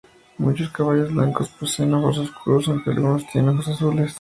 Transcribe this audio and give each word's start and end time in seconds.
Muchos 0.39 0.71
caballos 0.71 1.13
blancos 1.13 1.49
poseen 1.49 1.93
ojos 1.93 2.17
oscuros, 2.17 2.67
aunque 2.69 2.89
algunos 2.89 3.27
tienen 3.27 3.51
ojos 3.55 3.67
azules. 3.67 4.09